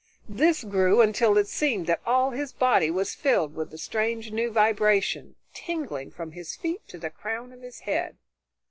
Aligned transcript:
This 0.29 0.63
grew 0.63 0.99
until 1.01 1.37
it 1.37 1.45
seemed 1.47 1.85
that 1.85 2.01
all 2.07 2.31
his 2.31 2.53
body 2.53 2.89
was 2.89 3.13
filled 3.13 3.53
with 3.53 3.69
the 3.69 3.77
strange 3.77 4.31
new 4.31 4.49
vibration, 4.49 5.35
tingling 5.53 6.09
from 6.09 6.31
his 6.31 6.55
feet 6.55 6.81
to 6.87 6.97
the 6.97 7.11
crown 7.11 7.51
of 7.53 7.61
his 7.61 7.81
head. 7.81 8.17